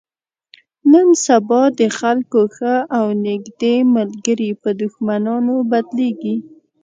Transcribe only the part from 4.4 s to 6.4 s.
په دښمنانو بدلېږي.